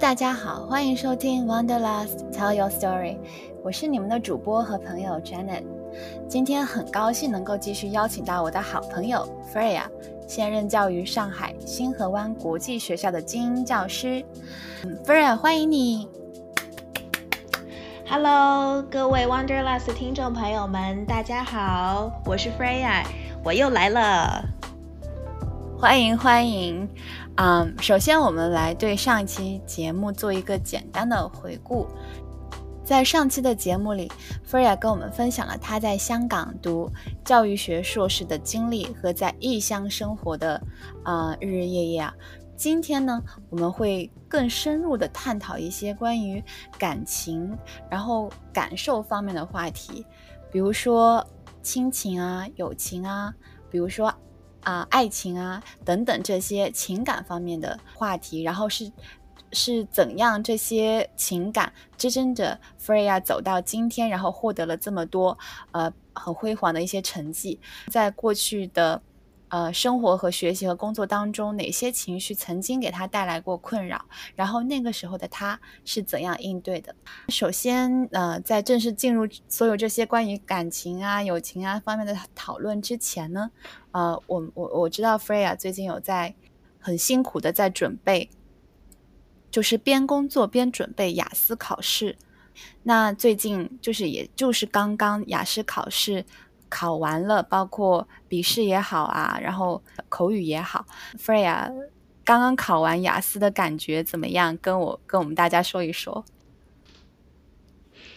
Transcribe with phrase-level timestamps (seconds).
[0.00, 3.18] 大家好，欢迎收听 Wanderlust Tell Your Story，
[3.62, 5.62] 我是你们的主播和朋友 Janet。
[6.26, 9.82] 今天很高兴能够继续邀请到我的好朋友 Freya，
[10.26, 14.24] 现任教于上海星河湾国际学校的精英教师。
[15.04, 16.08] Freya，欢迎你。
[18.08, 23.04] Hello，各位 Wanderlust 听众朋友们，大家好，我是 Freya，
[23.44, 24.42] 我又来了。
[25.78, 26.88] 欢迎欢迎。
[27.36, 31.86] 嗯，首先我们来对上一期节目做一个简单的回顾。
[32.84, 34.10] 在上期的节目里
[34.46, 36.90] ，Freya 跟我们分享了她在香港读
[37.24, 40.60] 教育学硕士的经历和在异乡生活的
[41.04, 42.12] 呃日日夜夜啊。
[42.56, 46.44] 今天呢，我们会更深入的探讨一些关于
[46.78, 47.56] 感情
[47.88, 50.04] 然后感受方面的话题，
[50.50, 51.26] 比如说
[51.62, 53.32] 亲情啊、友情啊，
[53.70, 54.12] 比如说。
[54.62, 58.90] 啊，爱情啊，等等这些情感方面的话题，然后是
[59.52, 65.38] 是怎样这些情感支撑着 Freya 走到今天，然后获得了这么多
[65.72, 69.02] 呃很辉煌的一些成绩，在过去的。
[69.50, 74.06] 呃，生活和学习和工作当中，哪些情绪曾经给他带来过困扰？
[74.36, 76.94] 然后那个时候的他是怎样应对的？
[77.28, 83.50] 首先，呃，在正式进入所有这些关于感情啊、友情啊方面的讨论之前呢，
[83.90, 86.34] 呃，我我我知道 Freya 最近有在
[86.78, 88.30] 很辛苦的在准备，
[89.50, 92.16] 就是边工作边准备雅思考试。
[92.84, 96.24] 那最近就是也就是刚刚雅思考试。
[96.70, 100.86] 考完了，包括笔试也好啊，然后口语也好
[101.18, 101.70] ，Freya
[102.24, 104.56] 刚刚考完雅思的感觉怎么样？
[104.56, 106.24] 跟我跟我们大家说一说。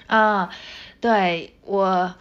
[0.08, 0.50] 啊，
[1.02, 2.14] 对我，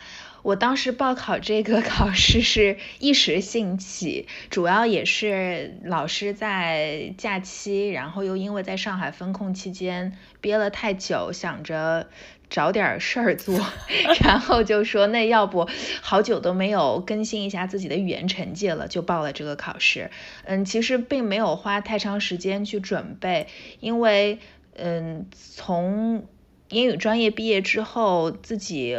[0.42, 12.08] 我当时报考这个 考试是一时兴起，主要也是老师在假期，然后又因为在上海封控期间憋了太久，想着。
[12.50, 13.58] 找点事儿做，
[14.22, 15.66] 然后就说那要不
[16.02, 20.10] 好久都没有更新一下自己的语言成绩了，就报了这个考试。
[20.44, 23.46] 嗯，其实并没有花太长时间去准备，
[23.80, 24.38] 因为
[24.76, 26.26] 嗯，从
[26.68, 28.98] 英语专业毕业之后，自己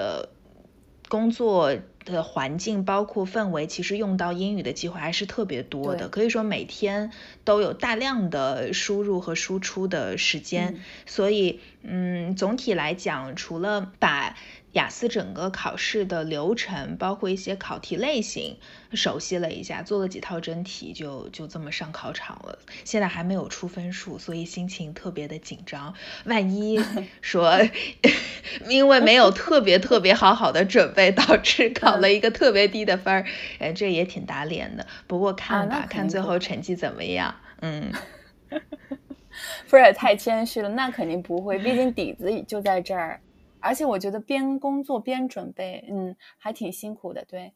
[1.14, 1.78] 工作。
[2.06, 7.12] 的环境包括氛围，其实用到英语的机会还是特别多的，可以说每天
[7.46, 14.36] 都有大量的输入和输出的时间，所以嗯，总体来讲，除了把。
[14.74, 18.58] 雅思整个考试的流程，包括一些考题类型，
[18.94, 22.60] 熟悉了一下，做了几套真题，就就这么上考场了。
[22.84, 25.94] 现在还没有出分数，所以心情特别的紧张。
[26.26, 26.80] 万一
[27.22, 27.60] 说
[28.68, 33.26] 因为没有特别特别好好的准备，导致 考了一个特别低的分儿，
[33.60, 34.88] 哎，这也挺打脸的。
[35.06, 37.36] 不过看吧，看最后成绩怎么样。
[37.62, 37.94] 嗯，
[39.70, 43.22] 不是太谦虚了，那肯定不会，毕竟底子就在这儿。
[43.64, 47.54] 而且我觉得边工作边准备，嗯，还挺辛苦的，对。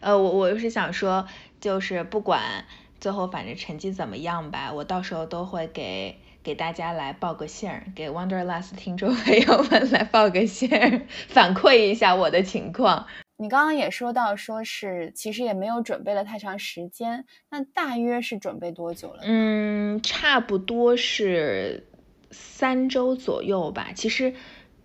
[0.00, 1.26] 呃，我我是想说，
[1.60, 2.66] 就是不管
[3.00, 13.06] 最后反正成绩怎么样吧，我到时候都会给给大家来报个信儿，给 Wonderlust 听众朋友们来报个信儿，反馈一下我的情况。
[13.38, 19.22] 你刚刚也说到，说是其实也没有准备了太长时间，那大约是准备多久了？
[19.24, 21.88] 嗯，差不多是
[22.30, 23.92] 三周左右吧。
[23.94, 24.34] 其实。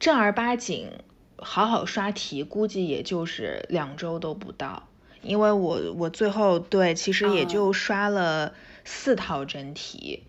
[0.01, 0.89] 正儿八经
[1.37, 4.89] 好好刷题，估计也就是两周都不到，
[5.21, 8.53] 因为我我最后对其实也就刷了
[8.83, 10.23] 四套真题，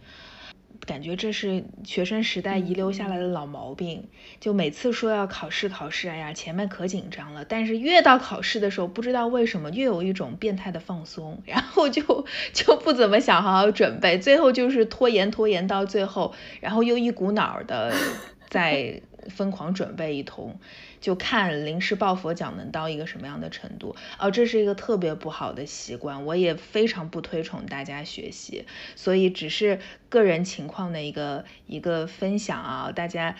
[0.84, 4.08] 感觉这是学生时代遗留下来的老毛病，
[4.40, 17.94] 就每次说要考试考试，哎呀前面可紧张了，但是越到考试的时候，不知道为什么越有一种变态的放松，然后就就不怎么想好好准备，最后就是拖延拖延到最后，然后又一股脑的
[18.50, 19.00] 在。
[19.28, 20.58] 疯狂准备一通，
[21.00, 33.36] 就看临时抱佛脚能到一个什么样的程度哦，这是一个特别不好的习惯，我也非常不推崇大家学习，所以只是个人情况的一个一个分享啊，大家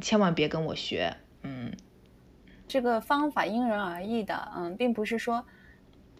[0.00, 1.72] 千万别跟我学，嗯，
[2.68, 5.44] 这个方法因人而异的，嗯，并不是说，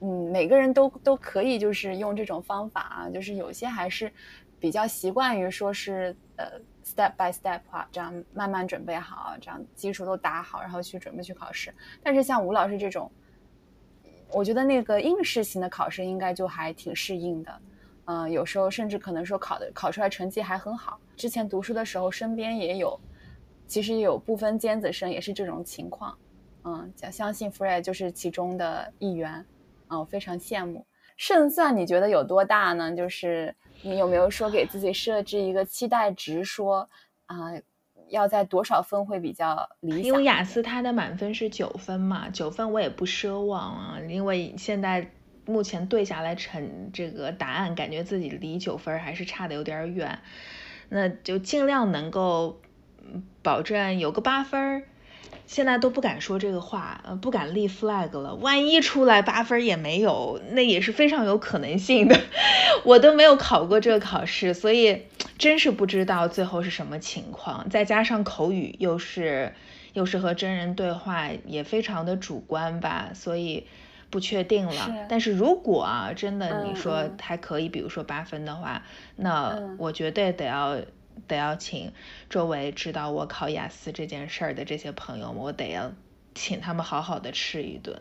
[0.01, 4.13] 嗯，每个人都都可以就是用这种方法啊，就是有些还是
[4.59, 6.61] 比较习惯于说是呃。
[6.87, 11.75] Step by step 啊，这样慢慢准备好，这样基础都打好，然后去准备去考试。
[12.03, 13.11] 但是像吴老师这种，
[14.31, 17.61] 我觉得那个应试型的考试应该就还挺适应的。
[18.05, 21.01] 嗯，有时候甚至可能说考的考出来成绩还很好。
[21.17, 22.99] 之前读书的时候，身边也有，
[23.67, 26.17] 其实有部分尖子生也是这种情况。
[26.63, 29.45] 嗯，相相信 Fred 就是其中的一员。
[29.89, 30.87] 嗯，我非常羡慕。
[31.17, 32.95] 胜算你觉得有多大呢？
[32.95, 36.89] 就是你有没有说给自己设置一个期待值，说
[37.27, 37.53] 啊
[38.09, 40.03] 要在多少分会比较理想？
[40.03, 45.11] 因为雅思它的满分是九分嘛，九分我也不奢望啊，因为现在
[45.45, 50.19] 目前对下来成这个答案，感觉自己离九分还是差的有点远，
[50.89, 52.61] 那就尽量能够
[53.43, 54.85] 保证有个八分。
[55.47, 58.35] 现在都不敢说这个话，呃，不敢立 flag 了。
[58.35, 62.21] 万一出来八分也没有，那也是非常有可能性的。
[62.85, 65.03] 我都没有考过这个考试，所以
[65.39, 67.69] 真是不知道最后是什么情况。
[67.71, 69.55] 再加上口语又是
[69.93, 73.67] 又是和真人对话，也非常的主观吧，所以
[74.11, 75.07] 不确定了。
[75.09, 78.83] 但是如果啊，真的你说还可以，比如说八分的话，
[79.15, 80.77] 那我绝对得要。
[81.27, 81.93] 得要请
[82.29, 85.93] 周围知道我考雅思这件事儿的这些朋友们，我得要
[86.35, 88.01] 请他们好好的吃一顿。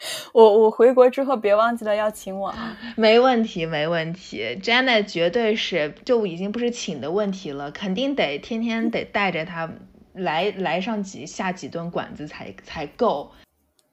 [0.32, 2.78] 我我回国之后别忘记了要请我啊！
[2.96, 9.68] 没问题，没问题，Janet 绝对是就已经不是请的问题了，肯定得天天得带着他
[10.12, 13.32] 来来上几下几顿馆子才才够。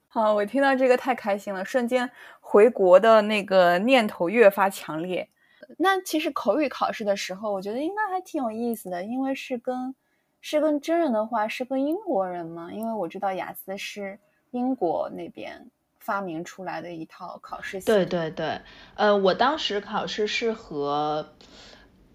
[0.08, 5.30] 好，我听到这个太开心了，瞬间回国的那个念头越发强烈。
[5.78, 9.96] 那其实口语考试的时候，我觉得应该还挺有意思的，因为是跟
[10.42, 12.72] 是跟真人的话，是跟英国人嘛。
[12.72, 14.20] 因为我知道雅思是
[14.52, 15.70] 英国那边
[16.00, 17.82] 发明出来的一套考试。
[17.82, 18.62] 对对对，
[18.96, 21.34] 呃，我当时考试是和，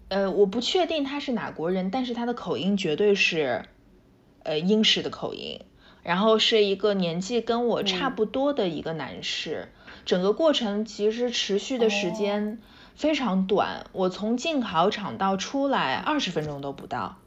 [0.07, 3.65] 呃，我不确定他是哪国人，但是他的口音绝对是，
[4.43, 5.61] 呃，英式的口音。
[6.03, 9.71] 然后是一个年纪跟我差不多的一个男士，
[10.03, 12.59] 整个过程其实持续的时间。
[12.95, 17.17] 非常短，我从进考场到出来二十分钟都不到，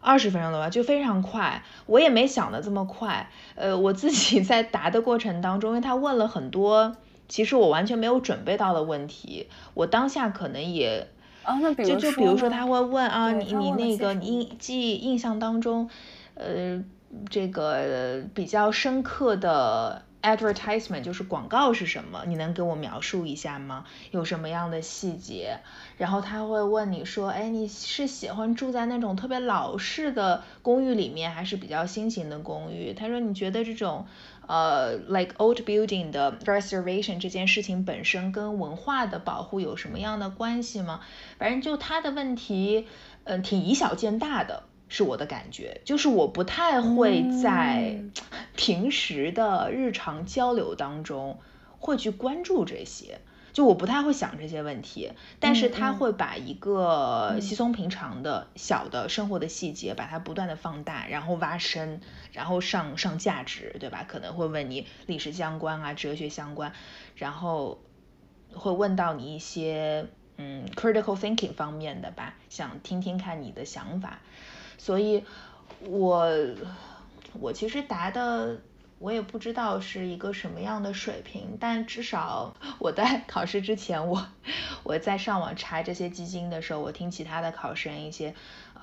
[0.00, 1.64] 二十分钟的话就非常快。
[1.86, 6.96] 我也没想的这么快，呃，我自己在答的过程当中，因为他问了很多，
[7.28, 11.08] 其实我完全没有准备到的问题，我当下可能也
[11.42, 15.90] 啊，那比如就就比如说他会问啊，你你那个印记印象当中，
[16.34, 16.82] 呃，
[17.28, 20.02] 这个比较深刻的。
[20.22, 22.24] Advertisement 就是广告是什么？
[22.26, 23.84] 你能给我描述一下吗？
[24.12, 25.58] 有什么样的细节？
[25.98, 32.94] 然后他会问你说，哎，你是喜欢住在那种特别老式的公寓里面，还是比较新型的公寓？
[32.94, 34.06] 他说你觉得这种
[34.46, 41.00] 呃，like old building 的 restoration 这件事情本身跟文化的保护有什么样的关系吗？
[41.38, 42.86] 反正就他的问题，
[43.24, 44.62] 嗯，挺以小见大的。
[44.92, 48.04] 是我的感觉，就是我不太会在
[48.54, 51.40] 平时的日常交流当中
[51.78, 53.20] 会去关注这些，
[53.54, 55.12] 就我不太会想这些问题。
[55.40, 62.02] 但是他会把一个稀松平常的小的生活的细节，把它不断的放大，然后挖深，
[62.32, 64.04] 然后上上价值，对吧？
[64.06, 66.74] 可能会问你历史相关啊，哲学相关，
[67.16, 67.80] 然后
[68.52, 70.06] 会问到你一些
[70.36, 74.18] 嗯 critical thinking 方面的吧，想听听看你的想法。
[74.78, 75.24] 所以，
[75.80, 76.28] 我
[77.40, 78.60] 我其实答的
[78.98, 84.26] 我也不知道是一个什么样的水平，但至少我在考试之前，我
[84.84, 88.34] 我在上网查这些基金的时候，我听其他的考生一些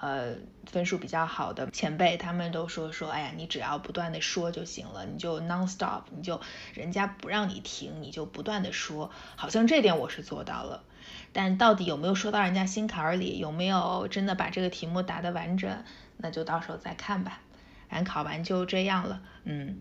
[0.02, 6.42] 呃分数比较好的前辈，他们都说说，哎呀，你只要不断的说就行了，你就 non stop，你就
[6.74, 10.84] 人家不让你停，你就不断的说，好像这点我是做到了。
[11.32, 15.70] 但到底有没有说到人家心坎儿里，有没有真的把这个题目答得完整，
[16.18, 17.40] 那就到时候再看吧。
[17.88, 19.78] 反正考完就这样了，嗯，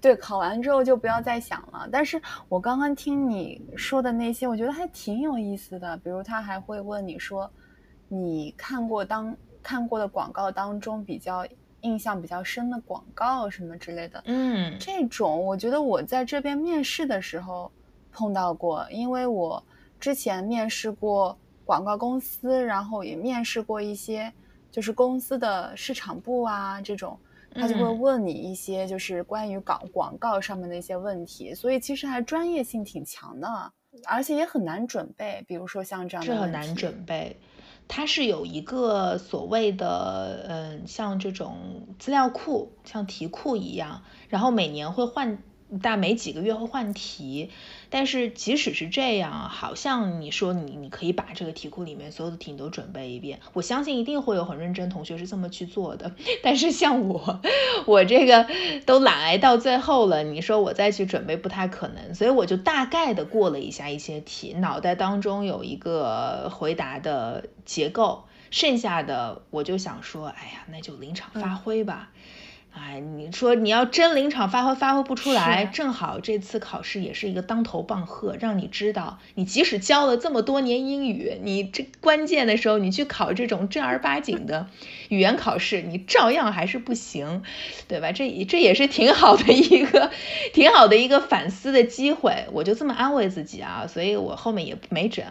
[0.00, 1.88] 对，考完之后就不要再想了。
[1.90, 5.96] 但是我刚刚听你说的那些，我觉得还挺有意思的。
[5.98, 7.50] 比如他还会问你说，
[8.08, 11.46] 你看过当看过的广告当中比较
[11.80, 17.70] 印象比较深的广告什么之类的，嗯，这种我觉得我在这边面试的时候
[18.12, 19.62] 碰到过，因为我。
[19.98, 24.32] 之前面试过广告公司，然后也面试过一些
[24.70, 27.18] 就是公司的市场部啊，这种
[27.54, 33.72] 他就会问你一些就是关于广广告上面的一些问题，所以其实还专业性挺强的，
[34.04, 35.44] 而且也很难准备。
[35.48, 37.36] 比如说像这样的，这很难准备。
[37.88, 45.38] 它是有一个所谓的，嗯，像这种资料库，像题库一样，然后每年会换。
[45.82, 47.50] 但每几个月会换题，
[47.90, 56.12] 但是即使是这样，好像你说你你可以把这个题库里面所有的题你都准备一遍，我相信一定会有很认真同学是这么去做的。
[56.42, 57.40] 但是像我，
[57.86, 58.46] 我这个
[58.84, 72.10] 都懒癌到最后了，你说我再去准备不太可能，所以我就大概的过了一下一些题，脑袋当中有一个回答的结构，剩下的我就想说，哎呀，那就临场发挥吧。
[72.78, 84.68] 哎，你说你要真临场发挥发挥不出来，正好这次考试也是一个当头棒喝，让你知道，你即使教了这么多年英语，你这关键的时候你去考这种正儿八经的
[85.08, 87.42] 语言考试，你照样还是不行，
[87.88, 88.12] 对吧？
[88.12, 90.10] 这这也是挺好的一个
[90.52, 95.24] 挺好的一个反思的机会，我就这么安慰自己啊，所以我后面也没整。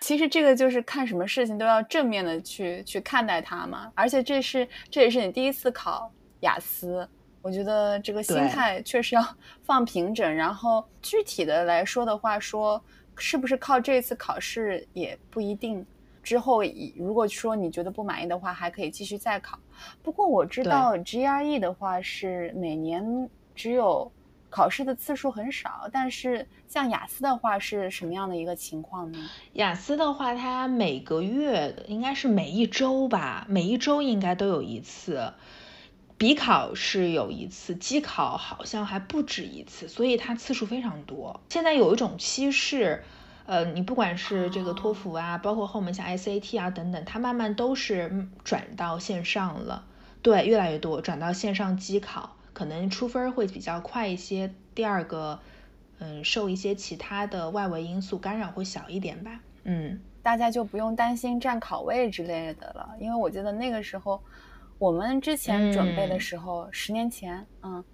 [0.00, 7.06] 其实这个就是看什么事情都要正面的去去看待它嘛，而且这是这也是你第一次考雅思，
[7.42, 9.22] 我觉得这个心态确实要
[9.62, 10.34] 放平整。
[10.34, 12.82] 然后具体的来说的话，说
[13.16, 15.84] 是不是靠这次考试也不一定。
[16.22, 16.62] 之后
[16.96, 19.58] 如果说你觉得不满意的话，还可以继续再考。
[20.02, 24.10] 不过我知道 GRE 的话是每年只有。
[24.50, 29.18] 考试的次数很少，但是像雅思的话是什么样的一个情况呢？
[29.54, 35.32] 雅思的话，它每个月应该是每一周吧，每一周应该都有一次。
[36.18, 41.40] 笔考是有一次，机考好像还不止一次，所以它次数非常多。
[41.48, 43.04] 现在有一种趋势，
[43.46, 49.86] 呃，你不管是这个托福啊，包括后面像 SAT 啊等等，它慢慢都是转到线上了。
[50.20, 52.36] 对，越来越多转到线上机考。
[52.52, 54.52] 可能出分会比较快一些。
[54.74, 55.38] 第二个，
[55.98, 59.40] 嗯，受一些其他的外围因素干扰会小一点吧。
[59.64, 64.22] 嗯，大家就不用担心占考位之类的了，因为我记得那个时候
[64.78, 67.84] 我们之前准备的时候，十年前，嗯，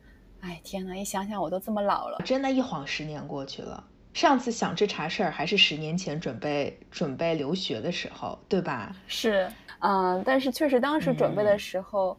[0.40, 3.82] 哎天呐，一想想我都这么老了，真的，一晃十年过去了。
[4.14, 8.94] 上次想这茬事儿还是十年前准备准备留学的时候，对吧？
[9.08, 12.16] 是，嗯，但是确实当时准备的时候。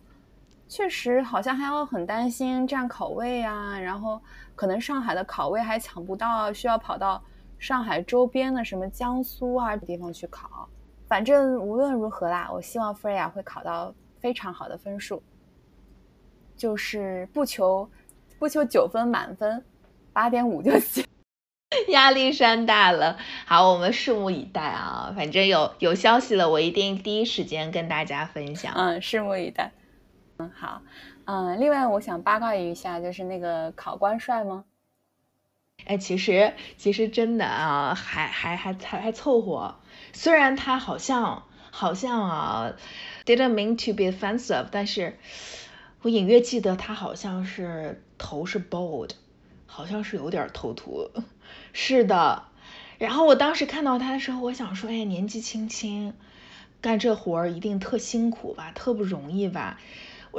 [0.70, 4.22] 确实，好像还要很担心占考位啊，然后
[4.56, 7.24] 可能上海的考位还抢不到，需要跑到
[7.58, 10.68] 上海周边的什么江苏啊地方去考。
[11.08, 15.24] 反正无论如何啦，我希望 Freya 会考到非常好的分数，
[16.58, 17.90] 就是不求
[18.38, 19.64] 不求九分满分，
[20.12, 21.06] 八点五就行。
[21.90, 25.14] 压力山大了，好，我们拭目以待啊！
[25.16, 28.74] 反正有有消息了，我一定第一时间跟大家分享。
[28.76, 29.72] 嗯，拭目以待。
[30.40, 30.82] 嗯好，
[31.26, 34.66] 嗯，另外我想八卦一下，就是那个考官帅吗？
[35.86, 39.76] 哎，其实其实真的啊，还还还还还凑合。
[40.14, 42.74] 虽然他好像好像啊
[43.26, 45.18] ，didn't mean to be offensive，但是
[46.02, 49.12] 我隐约记得他好像是头是 bald，
[49.66, 51.10] 好像是有点头秃。
[51.74, 52.44] 是的，
[52.98, 56.14] 然后我当时看到他的时候，我想说，哎，年纪轻轻
[56.82, 59.80] 干这活儿一定特辛苦吧，特不容易吧。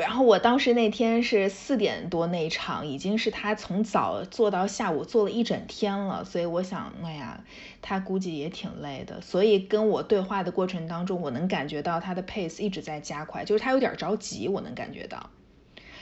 [0.01, 7.45] 然后我当时那天是四点多那场，已经是他从早做到下午做了一整天了，所以我想，哎呀，
[7.83, 9.21] 他估计也挺累的。
[9.21, 15.31] 所以跟我对话的过程当中，我能感觉到他的 pace 一直在加快，就是他有点着急，我能感觉到。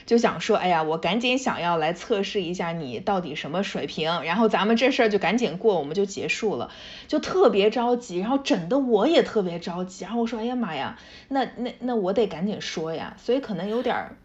[0.07, 6.71] 就想说，哎呀，我赶紧想要来测试一下你到底什么水平，然后咱们这事儿就赶紧过，我们就结束了，
[7.07, 10.97] 就特别着急，然后整的我也特别着急，然后我说，哎呀妈呀，
[11.27, 14.15] 那那那我得赶紧说呀，所以可能有点儿，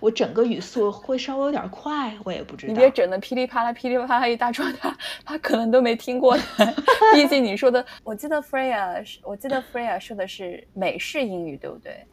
[0.00, 2.72] 我整个语速会稍微有点快，我也不知道。
[2.72, 6.36] 你别整的噼里啪啦噼里啪啦一大串，他他可能都没听过，
[7.14, 12.04] 毕竟你说的，我记得 Freya，我记得 Freya 说的是美式英语，对不对？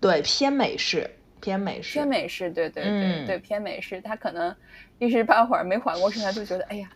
[0.00, 1.10] 对，偏美式。
[1.40, 4.00] 偏美式，偏美式，对对对对，偏美式。
[4.00, 4.54] 他可能
[4.98, 6.90] 一时半会儿没缓过神来，就觉得哎呀，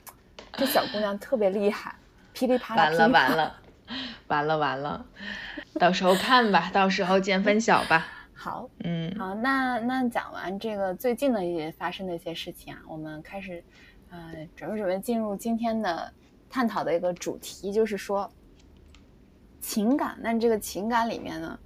[0.52, 1.94] 这小姑娘特别厉害，
[2.32, 2.84] 噼里啪啦。
[2.84, 3.60] 完了完了，
[4.28, 5.06] 完了完了，
[5.80, 8.06] 到时候看吧，到时候见分晓吧。
[8.36, 13.64] 好，嗯，好，那那讲完这个最近的一些发生的一些事情啊，我们开始
[14.10, 14.18] 呃
[14.54, 16.12] 准备准备进入今天的
[16.50, 18.30] 探讨的一个主题，就是说
[19.60, 20.18] 情感。
[20.20, 21.58] 那这个情感里面呢？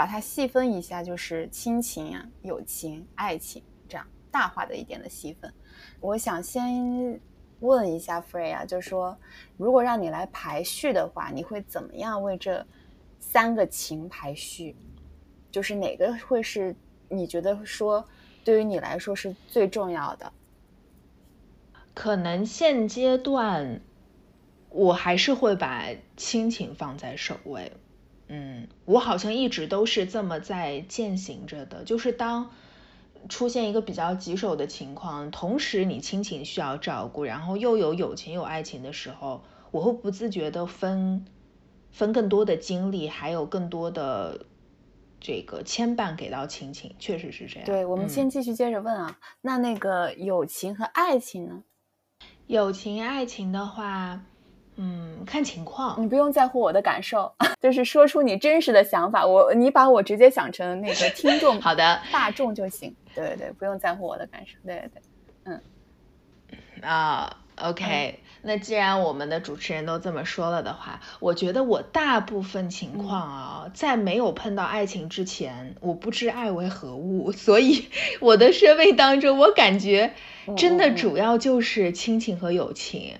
[0.00, 5.52] 把它细分一下，就是亲情啊、友情、爱情这样大化的一点的细分。
[6.00, 7.20] 我想先
[7.58, 9.14] 问一下 Frey 啊，就是说，
[9.58, 12.66] 如果让你来排序的话，你会怎么样为这
[13.18, 14.74] 三个情排序？
[15.50, 16.74] 就是哪个会是
[17.10, 18.02] 你觉得说
[18.42, 20.32] 对于你来说是最重要的？
[21.92, 23.82] 可能现阶段
[24.70, 27.70] 我还是会把亲情放在首位。
[28.32, 32.52] 嗯，我好像一直都是这么在践行着的，就是当
[33.28, 41.26] 出现一个比较棘手的情况，同时你亲情需要照顾，然后又有友情有爱情的时候，我会不自觉的分
[41.90, 44.46] 分更多的精力，还有更多的
[45.20, 47.66] 这个牵绊给到亲情，确实是这样。
[47.66, 51.64] 对，我们先继续接着问啊，那那个友情和爱情呢？
[52.46, 54.22] 友情爱情的话。
[54.76, 56.00] 嗯，看情况。
[56.00, 59.26] 你不用在乎我的感受， 就是说出你真实的想法。
[59.26, 62.94] 我你把我直接想成那个 听众，好的，大众就行。
[63.14, 64.56] 对对对，不用在乎我的感受。
[64.64, 65.02] 对对对，
[65.44, 65.60] 嗯。
[66.82, 77.84] 啊，OK，那既然我们的主持人都这么说了的话，我觉得我大部分情况啊，在没有碰到爱情之前，我不知爱为何物， 所以
[78.20, 80.14] 我的生命当中，我感觉
[80.56, 83.18] 真的主要就是亲情和友情。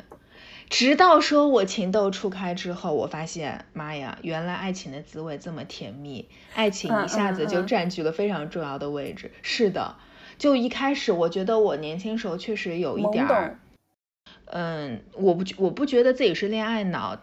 [0.70, 9.32] 直到说我情窦初开之后，我发现，妈呀，原来爱情的滋味这么甜蜜，爱情一下子就占据了非常重要的位置。
[9.42, 9.96] 是的。
[10.38, 13.58] 就一开始，我觉得我年轻时候确实有一点儿，
[14.46, 17.20] 嗯，我不我不觉得自己是恋爱脑，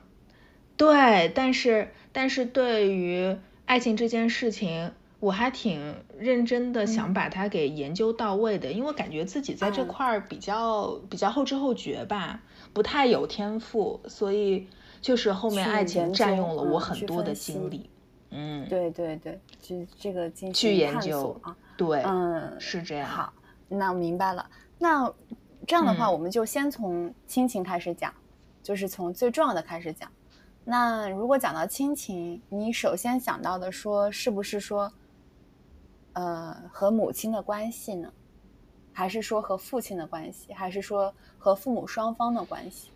[0.75, 12.39] 对，但是但是对于爱情这件事情，我还挺认真的，想把它给研究到位的，因为感觉自己在这块儿比较比较后知后觉吧，
[12.71, 14.67] 不太有天赋，所以
[15.01, 17.89] 就是后面爱情占用了我很多的精力，
[18.29, 21.55] 嗯，对对对，就这个进去研究啊。
[21.75, 23.09] 对，嗯，是这样。
[23.09, 23.33] 好，
[23.67, 24.47] 那我明白了。
[24.77, 25.12] 那
[25.65, 28.13] 这样的话，我们就先从亲情开始讲，
[28.62, 30.12] 就是从最重要的开始讲。
[30.63, 34.91] 那如果讲到亲情，你首先想到的说，是不是说，
[36.17, 38.12] 呃，和母亲的关系呢？
[38.91, 40.51] 还是说和父亲的关系？
[40.51, 42.89] 还是说和父母双方的关系？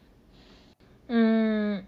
[1.07, 1.85] 嗯，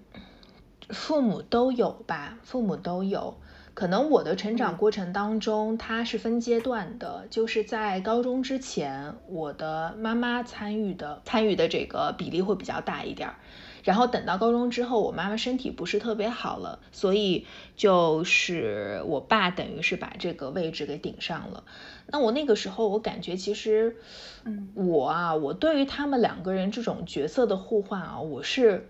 [0.89, 3.35] 父母都有吧，父母都有。
[3.73, 13.35] 可能我的成长过程当中，它是分阶段的，就是在高中之前，我的妈妈参与的参与的这个比例会比较大一点儿，
[13.83, 21.65] 然后等到高中之后，我妈妈身体不是特别好了，所以就是我爸等于是把这个位置给顶上了。
[22.07, 23.97] 那我那个时候，我感觉其实，
[24.45, 28.89] 嗯，我啊，我对于他们两个人这种角色的互换啊，我是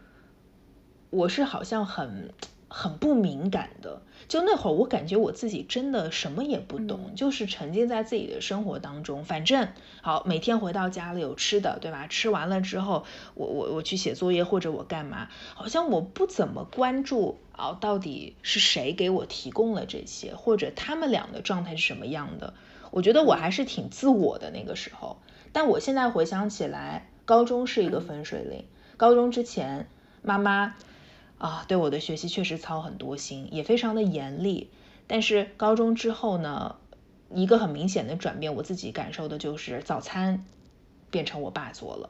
[1.09, 2.31] 我是好像很
[2.75, 4.01] 很不敏感的。
[4.27, 9.25] 就那会儿，我感觉我自己真的什么也不懂，就是沉浸在自己的生活当中。
[9.25, 9.67] 反正
[10.01, 12.07] 好，每天回到家里有吃的，对吧？
[12.07, 22.55] 吃完了之后，我我我去写作业或者我干嘛，好像我不怎么关注啊，到底是谁给我提供了这些，或者他们俩的状态是什么样的？
[22.89, 25.17] 我觉得我还是挺自我的那个时候。
[25.51, 28.65] 但我现在回想起来，高中是一个分水岭。
[28.97, 29.88] 高中之前，
[30.23, 30.75] 妈妈。
[31.43, 34.69] 啊，对我的学习确实操很多心，也非常的严厉。
[35.08, 36.77] 但是高中之后呢，
[37.34, 40.45] 一个很明显的转变，我自己感受的就是早餐
[41.12, 42.10] 变成我爸做了，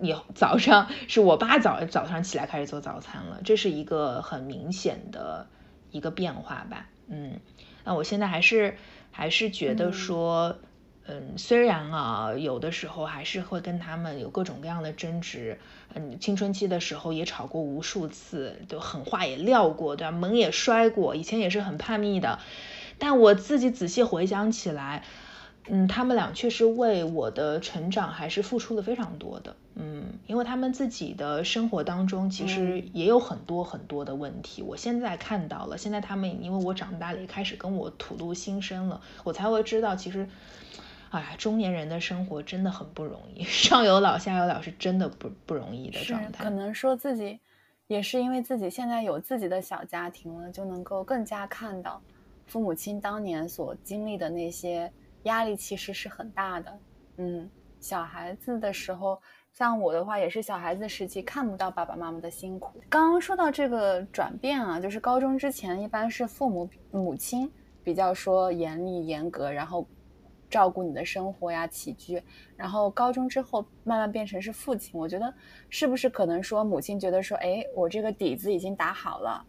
[0.00, 5.48] 以后早上是我爸早早上起来开始做早餐了，这是一个很明显的
[5.90, 6.88] 一个变化吧。
[7.08, 7.40] 嗯，
[7.84, 8.78] 那我现在还是
[9.10, 10.56] 还是觉得说。
[11.04, 15.58] 嗯，虽然啊，有的时候还是会跟他们有各种各样的争执。
[15.94, 20.12] 嗯，青春期的时候也吵过无数次，就狠话也撂过，对吧？
[20.12, 22.38] 门也摔过，以前也是很叛逆的。
[22.98, 25.02] 但我自己仔细回想起来，
[25.66, 29.56] 嗯，他们俩确实为我的成长还是付出了非常多的。
[29.74, 34.62] 嗯，因为他们自己的生活当中其实也有很多很多的问题。
[34.62, 40.28] 我现在看到了，现在他们因为我长大了，也开始跟我吐露心声了，我才会知道其实。
[41.18, 46.42] 哎，中年人的生活真的很不容易， 上有老下有老是真的不不容易的状态。
[46.42, 47.38] 可能说自己
[47.86, 52.00] 也是因为自己现在有自己的小家庭了，就能够更加看到
[52.46, 54.90] 父母亲当年所经历的那些
[55.24, 56.78] 压力，其实是很大的。
[57.18, 59.20] 嗯，小孩子的时候，
[59.52, 62.80] 像我的话也是小孩子时期看不到爸爸妈妈的辛苦。
[62.88, 67.52] 刚刚说到这个转变啊，就是高中之前一般是父母母亲
[67.84, 69.86] 比较说严厉严格，然后。
[70.52, 72.22] 照顾你的生活呀、起居，
[72.58, 75.00] 然后高中之后慢慢变成是父亲。
[75.00, 75.32] 我觉得
[75.70, 79.46] 是不是可能说母亲觉得说，哎，我这个底子已经打好了，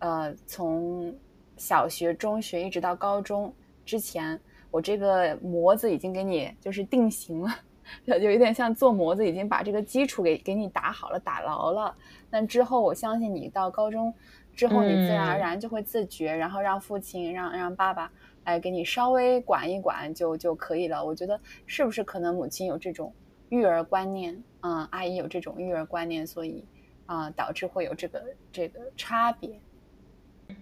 [0.00, 1.14] 呃，从
[1.56, 3.50] 小学、中学一直到高中
[3.86, 4.38] 之前，
[4.70, 7.50] 我这个模子已经给你就是定型了，
[8.04, 11.96] 就有点像做模子，已经把这个基础给给你打好了、打牢了。
[12.28, 14.12] 那之后，我相信你到高中
[14.54, 18.12] 之后，你自然而然就会自觉，然后让父亲、让让爸爸。
[18.44, 21.04] 来给你稍微管一管就就可以了。
[21.04, 23.14] 我觉得是不是可能母亲有这种
[23.48, 26.64] 育儿观念，嗯，阿姨有这种育儿观念，所以
[27.06, 29.60] 啊导致会有这个这个差别。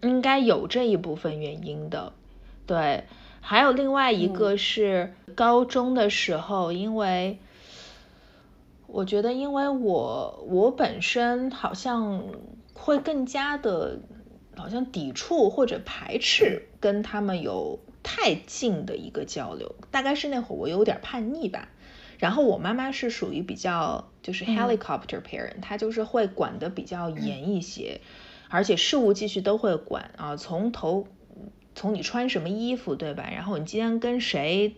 [0.03, 2.12] 应该有这一部分原因的，
[2.66, 3.05] 对。
[3.40, 7.38] 还有另外一个是高中的时候，因为
[8.87, 12.25] 我觉得，因为我我本身好像
[12.75, 13.99] 会更加的。
[14.57, 21.69] 好像抵触或者排斥跟他们有太近的一个交流，大概是那会儿我有点叛逆吧。
[22.19, 28.01] 然后我妈妈是属于比较就是 helicopter parent，她就是会管的比较严一些，
[28.49, 31.07] 而且事务继续都会管啊，从头
[31.75, 33.31] 从你穿什么衣服对吧？
[33.33, 34.75] 然后你今天跟谁？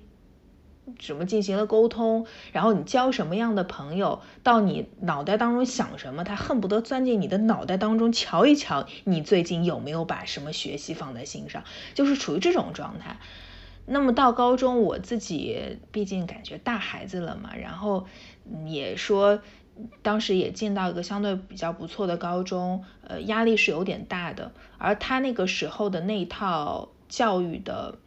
[0.99, 11.62] 什么进行了沟通，然后你交什么样的朋友，到你脑袋当中想什么，他恨不得钻进你的脑袋当中瞧一瞧，你最近有没有把什么学习放在心上，
[11.95, 13.18] 就是处于这种状态。
[13.87, 18.07] 那么到高中，我自己毕竟感觉大孩子了嘛，然后
[18.66, 19.40] 也说
[20.03, 24.53] 当时也进到一个相对比较不错的高中，呃，压力是有点大的。
[24.79, 27.99] 而他那个时候的那套教育的。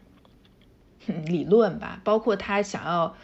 [1.07, 3.15] 理论吧，包括他想要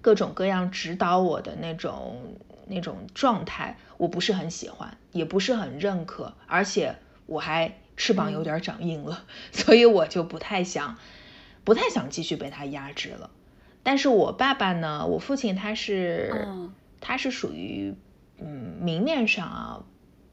[0.00, 10.96] 各种各样指导我的那种那种状态，我不是很喜欢，也不是很认可，而且我还翅膀有点长硬了， 所以我就不太想，
[11.64, 13.30] 不太想继续被他压制了。
[13.82, 16.46] 但是我爸爸呢，我父亲他是，
[17.00, 17.94] 他是属于，
[18.38, 19.84] 嗯，明面上啊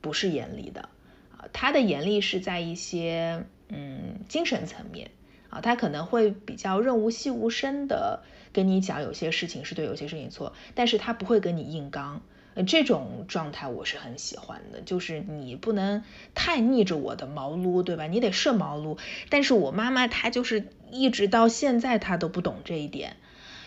[0.01, 0.89] 不是严厉的
[1.38, 5.12] 啊，他的严厉是在一些嗯精神层面。
[5.49, 8.21] 啊，他可能会比较润物细无声的
[8.53, 12.21] 跟你讲有些事情是对，有些事情错，但是他不会跟你硬刚，
[12.55, 16.03] 呃，这种状态我是很喜欢的，就是你不能
[16.36, 18.07] 太逆着我的毛撸，对吧？
[18.07, 18.97] 你得顺毛撸。
[19.29, 23.17] 但是我妈妈她就是一直到现在她都不懂这一点，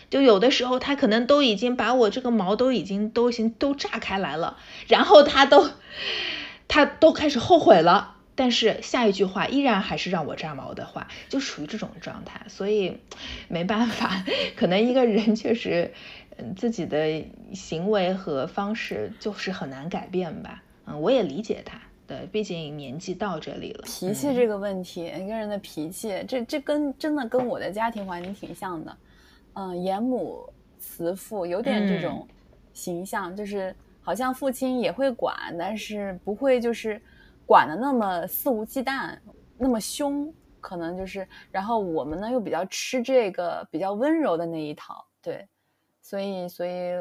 [0.09, 5.69] 就有的时候她可能都已经把我这个毛都已经都行都炸开来了，然后她都
[6.67, 8.17] 她都开始后悔了。
[8.33, 12.97] 但是下一句话依然还是让我炸毛的话，就属于这种状态，所以
[13.49, 14.23] 没办法，
[14.55, 15.91] 可能一个人确实，
[16.37, 20.63] 嗯，自己的行为和方式就是很难改变吧。
[20.85, 23.83] 嗯，我也理解他，对，毕竟年纪到这里了。
[23.85, 28.97] 脾气这个问题，一个人的脾气，这这跟真的跟我的家庭环境挺像的。
[29.53, 32.25] 嗯，严母慈父，有点这种
[32.73, 36.99] 形象，就是好像父亲也会管，但是不会就是。
[37.51, 39.19] 管的那么肆无忌惮，
[39.57, 45.45] 那么凶，可能就是，然后我们呢又比较吃这个比较温柔的那一套，对，
[46.01, 46.93] 所以所以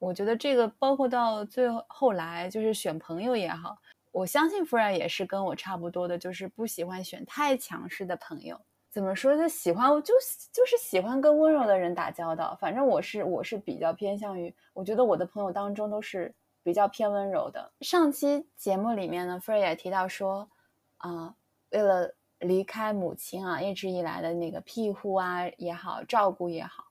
[0.00, 3.78] 我觉得这个包括到最后来就是选朋友也好，
[4.10, 8.60] 我相信夫人也是跟我差不多的，就是不喜欢选太强势的朋友。
[8.90, 10.12] 怎么说就喜欢就
[10.52, 16.34] 就是喜欢跟温柔的人打交道，反正我是我是比较偏向于，我觉得我的朋友当中都是。
[16.66, 17.70] 比较偏温柔的。
[17.80, 20.50] 上期节目里面呢，Frey 也提到说，
[20.96, 21.36] 啊，
[21.70, 26.86] 为了离开母亲啊，一直以来的那个庇护啊也好，照顾也好，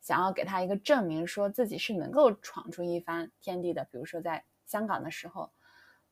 [0.00, 3.84] 想要给他一个证明，说自己是能够闯出一番天地的。
[3.92, 5.50] 比如说在香港的时候，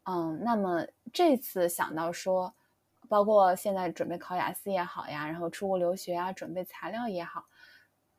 [0.02, 2.55] 嗯，那么这次想到说，
[3.09, 7.46] 包括现在准备考雅思也好呀，然后出国留学啊，准备材料也好，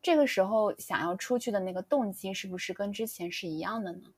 [0.01, 4.11] 这个时候想要出去的那个动机，是不是跟之前是一样的呢？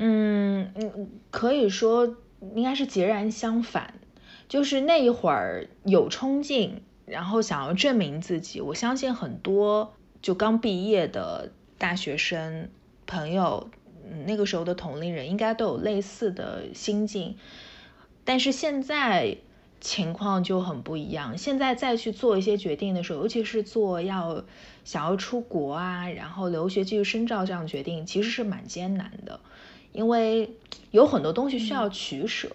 [0.00, 2.16] 嗯嗯，可以说
[2.54, 3.94] 应该是截然相反，
[4.48, 8.60] 就是那一会儿有冲劲，然后想要证明自己。
[8.60, 12.68] 我相信很多就刚毕业的大学生
[13.08, 13.70] 朋友，
[14.24, 17.36] 那个时候的同龄人应该都有类似的心境。
[18.24, 19.38] 但是现在
[19.80, 24.44] 情况就很不一样，现在再去做一些决定的时候，尤其是做要
[24.84, 29.40] 想要出国啊，然后留学继续深造这样决定，其实是蛮艰难的。
[29.92, 30.54] 因为
[30.90, 32.50] 有很多东西需要取舍，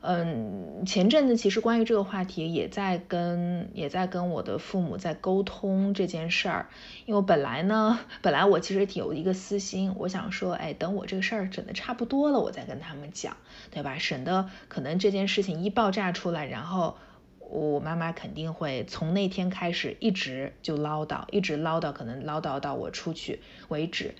[0.00, 6.68] 嗯，前阵子其实关于这个话题也在跟也在跟我的父母在沟通这件事儿。
[7.06, 13.36] 因为本来呢，本来我其实挺有一个私心，我想说，哎，等我这个事儿整的差不多了，我再跟他们讲，
[13.70, 13.98] 对吧？
[13.98, 16.96] 省得可能这件事情一爆炸出来，然后
[17.38, 24.14] 我妈妈肯定会从那天开始一直就唠叨，一直唠叨，可能唠叨到我出去为止。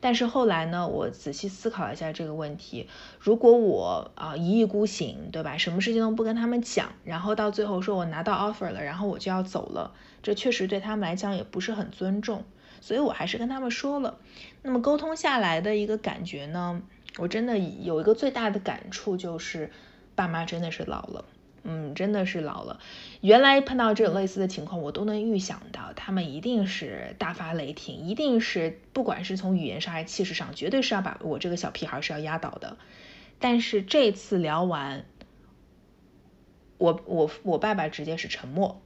[0.00, 5.56] 但是后来呢，我仔细思考一下这个问题，如果我啊一意孤行，对吧？
[5.56, 12.44] 什么事情都不跟他们讲，然后到最后说我拿到 offer 了，然后我就要走了，这确实对他们来讲也不是很尊重，
[12.80, 14.18] 所以我还是跟他们说了。
[14.62, 16.82] 那么沟通下来的一个感觉呢，
[17.18, 19.70] 我真的有一个最大的感触就是，
[20.14, 21.24] 爸妈真的是老了。
[21.68, 22.78] 嗯，真的是老了。
[23.20, 32.76] 原来碰到这种类似的情况，我都能预想到他们一定是大发雷霆，一定是不管是从语言上还是气势上，绝对是要把我这个小屁孩是要压倒的。
[33.40, 35.06] 但是这次聊完，
[36.78, 38.80] 我我我爸爸直接是沉默，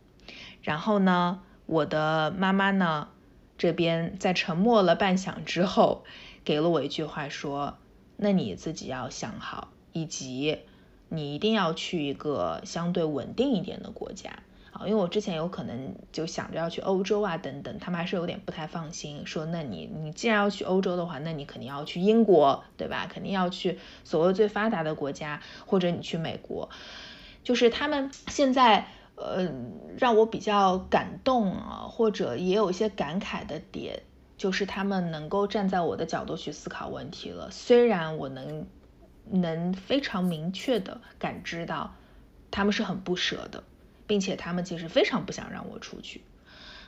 [0.62, 3.08] 然后呢，我的妈妈呢
[3.58, 6.04] 这边在沉默了半响之后，
[6.44, 7.76] 给了我一句话说
[8.16, 10.60] ：“那你自己要想好，以及。”
[11.10, 14.30] 你一定要去一个相对稳定一点的国家。
[14.72, 23.08] 啊，因为我之前有可能就想着要去欧洲啊等等，他们还是有点不太放心，说那你你既然要去欧洲的话，那你肯定要去英国，对吧？
[23.12, 26.70] 肯定要去所谓最发达的国家，或者你去美国，
[27.42, 29.50] 就是他们现在呃
[29.98, 34.04] 让我比较感动啊，或者也有一些感慨的点，
[34.36, 38.64] 就是他们能够站在我的角度去思考问题了，虽然我能
[39.30, 41.94] 能非常明确的感知到
[42.50, 43.64] 他们是很不舍的。
[44.06, 46.22] 并且他们其实非常不想让我出去，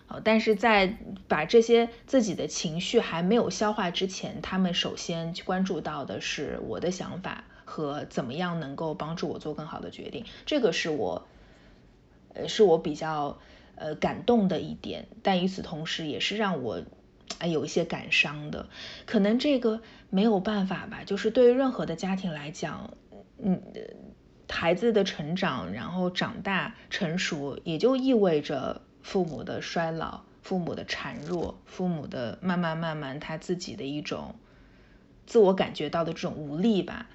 [0.09, 11.29] 呃，但是在把这些自己的情绪还没有消化之前，他们首先去关注到的是我的想法和怎么样能够帮助我做更好的决定，这个是我，
[12.35, 13.39] 呃，是我比较
[13.77, 16.83] 呃感动的一点，但与此同时也是让我
[17.39, 18.69] 哎有一些感伤的，
[19.07, 22.95] 可能这个没有办法吧，就是对于任何的家庭来讲，
[23.43, 23.61] 嗯。
[24.49, 34.35] 孩子的成长，然后长大成熟，也就意味着父母的衰老、父母的孱弱、父母的慢慢慢慢他自己的一种
[35.27, 37.09] 自我感觉到的这种无力吧。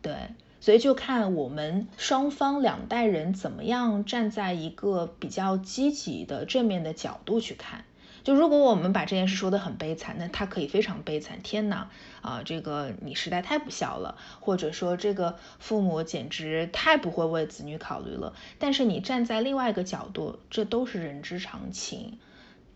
[0.00, 0.14] 对，
[0.58, 7.84] 所以就看我们双方两代人怎么样站在一个比较积极的正面的角度去看。
[8.24, 11.42] 就如果我们把这件事说的很悲惨，那他可以非常悲惨。
[11.42, 11.90] 天哪，
[12.22, 18.32] 啊，这个你实在太不孝了，或者说这个父母简直太不会为子女考虑了。
[18.58, 22.18] 但是你站在另外一个角度，这都是人之常情。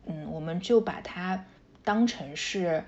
[0.04, 1.46] 嗯，我们就把它
[1.82, 2.84] 当成是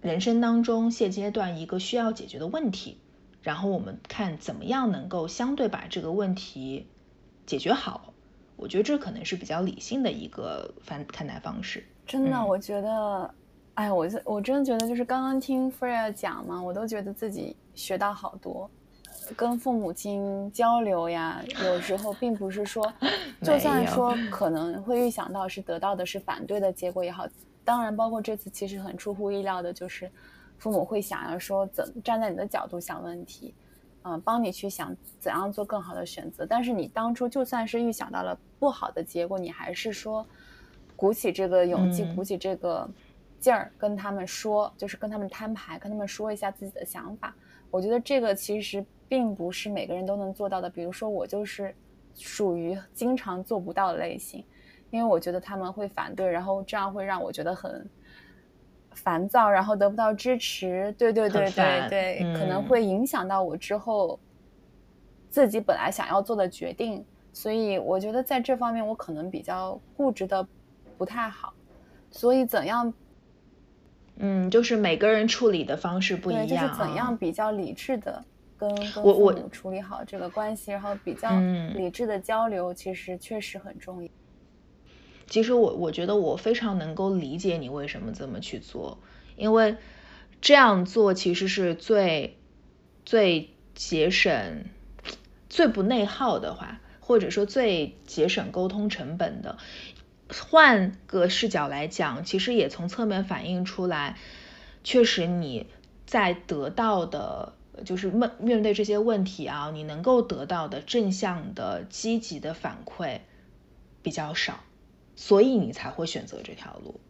[0.00, 2.98] 人生当中现阶段一个需要解决的问题，
[3.42, 6.86] 然后我们看怎么样能够相对把这个问题
[7.44, 8.05] 解决好。
[8.56, 11.84] 我觉得这可能是比较理性的一个反看待方式。
[12.06, 13.34] 真的，我觉得，
[13.74, 18.70] 哎，我我真的觉得，就是刚刚听 Freya 讲嘛，我都觉得自己学到好多。
[19.34, 22.92] 跟父母亲交流呀，有时候并不是说，
[23.42, 27.26] 就算说可能会预想到是得到的是反对的结果也好，
[27.64, 30.08] 当然，包括这次其实很出乎意料的，就是
[30.58, 33.52] 父母会想要说怎站在你的角度想问题。
[34.08, 36.46] 嗯，帮你去想怎样做更好的选择。
[36.46, 40.24] 但是你当初就算是预想到了不好的结果，你还是说
[40.94, 42.88] 鼓起这个勇气，鼓起这个
[43.40, 47.34] 劲儿跟他们说，就是跟他们摊牌，跟他们说一下自己的想法。
[47.68, 50.70] 我觉得这个其实并不是每个人都能做到的。
[50.70, 51.74] 比如说我就是
[52.14, 54.44] 属于经常做不到的类型，
[54.90, 57.84] 因为我觉得他们会反对，然后这样会让我觉得很。
[58.96, 64.18] 烦躁，然后得不到支持，对对对对对，可能会影响到我之后
[65.30, 70.44] 自己本来想要做的决定，所以我觉得在这方面我可能比较固执的
[70.96, 71.52] 不太好，
[72.10, 72.92] 所以怎样，
[74.16, 78.24] 嗯，就是每个人处理的方式不一样，就是怎样比较理智的
[78.56, 81.28] 跟跟父母处理好这个关系，然后比较
[81.74, 84.10] 理智的交流，其实确实很重要。
[85.28, 88.98] 其实我我觉得我非常能够理解你为什么这么去做，
[89.36, 89.76] 因为
[90.40, 92.38] 这样做其实是最
[93.04, 94.66] 最节省、
[95.48, 99.58] 最不内耗的话，或者说最节省沟通成本的。
[100.28, 104.18] 换个视角来讲，其实也从侧面反映出来，
[104.82, 105.66] 确实你
[106.04, 107.52] 在得到的，
[107.84, 113.20] 就是面面对这些问题啊，你能够得到的正向的、积极的反馈
[114.02, 114.58] 比较少。
[115.16, 117.00] 所以你才会选择这条路，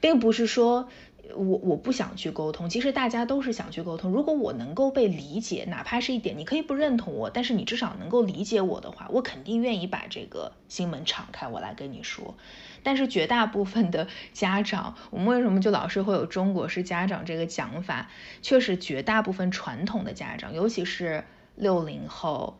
[0.00, 0.88] 并不是说
[1.34, 4.10] 我我不想去沟通，其实大家都是想去沟通。
[4.12, 12.36] 如果我能够被理解，哪怕是一点，你可以不认同我，但是你至少能够理解我的话，我肯定愿意把这个心门敞开，我来跟你说。
[12.82, 18.08] 但是绝大部分的家长，我们为什么就老是会有中国式家长这个讲法？
[18.42, 21.24] 确实，绝大部分传统的家长，尤其是
[21.56, 22.58] 六零后。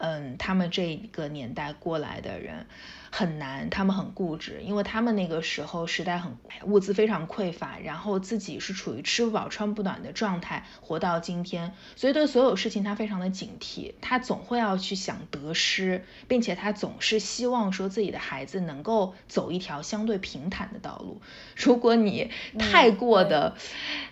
[0.00, 2.66] 嗯，他们这个年代过来的人
[3.10, 21.20] 很难，他们很固执，因为他们那个时候时代很物资非常匮乏，然后自己是处于吃不饱穿不暖的状态，活到今天，所以对所有事情他非常的警惕，他总会要去想得失，并且他总是希望说自己的孩子能够走一条相对平坦的道路。
[21.56, 23.56] 如果你太过的、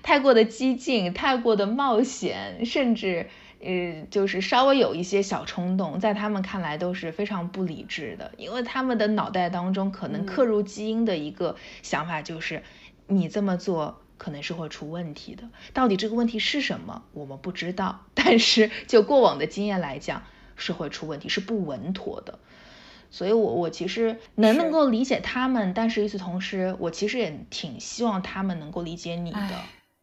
[0.02, 3.28] 太过的激进，太过的冒险，甚至。
[3.60, 12.62] 呃，就是稍微有一些小冲动，在他们看来都是非常不理智的，因为他们的脑袋当中可能刻入基因的一个想法就是，
[13.06, 15.48] 你这么做可能是会出问题的。
[15.72, 20.22] 到底这个问题是什么，我们不知道， 但是就过往的经验来讲，
[20.56, 22.38] 是会出问题，是不稳妥的。
[23.08, 29.40] 所以，我我其实能能够理解他们，但是与此同时，我其实也挺希望他们能够理解你的。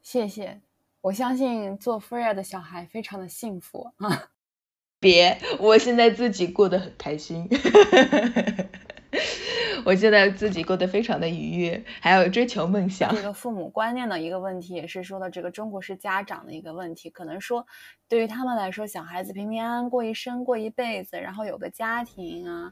[0.02, 0.62] 谢谢。
[1.04, 4.30] 我相信做 Freya 的小孩非常的幸福啊。
[5.02, 7.46] 别，我现在自己过得很开心。
[9.84, 13.14] 我现在自己过得非常的愉悦，还有追求梦想。
[13.14, 17.10] 这个父母观念的一个问题，也是说的这个中国式家长的一个问题。
[17.10, 17.68] 可能说，
[18.08, 22.72] 对于他们来说，小孩子平平安安过一生，过一辈子，然后有个家庭啊，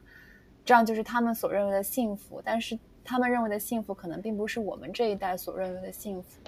[0.64, 2.40] 这样就是他们所认为的幸福。
[2.42, 6.40] 但是他们认为的幸福，可能并不是我们这一代所认为的幸福。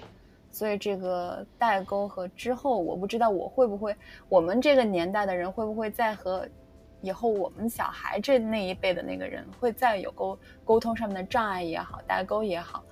[0.55, 3.93] 所以这个代沟和之后，我不知道我会不会，
[4.29, 6.47] 我们这个年代的人会不会再和。
[7.01, 12.83] 以后我们小孩这那一辈的那个人会再有沟沟通上面的障碍也好，代沟也好，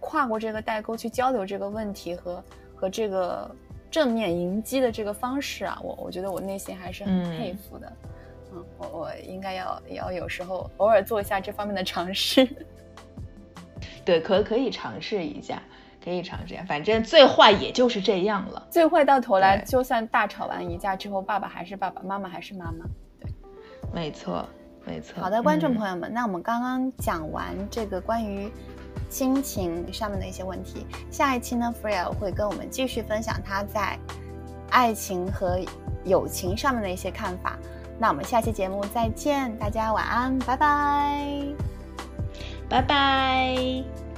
[0.00, 3.48] 跨过这个代沟去交流这个问题和和这个
[3.88, 7.92] 正面迎击的这个方式啊，我我觉得我内心还是很佩服的。
[8.52, 12.46] 嗯，我我应该要要有时候偶尔做一下这方面的尝试。
[14.04, 15.62] 对，可可以尝试一下，
[16.04, 18.66] 可以尝试一下，反正最坏也就是这样了。
[18.70, 22.84] 最坏到头来，就算大吵完一架之后，爸爸还是爸爸，妈妈还是妈妈。
[23.20, 23.30] 对
[23.92, 24.44] 没错，
[24.84, 25.22] 没错。
[25.22, 28.50] 好的，观众朋友们，那我们刚刚讲完这个关于
[29.08, 33.98] 亲情上面的一些问题，下一期呢，Freya 会跟我们继续分享他在
[34.70, 35.58] 爱情和
[36.04, 37.58] 友情上面的一些看法。
[37.98, 41.46] 那我们下期节目再见，大家晚安，拜拜，
[42.68, 44.11] 拜拜。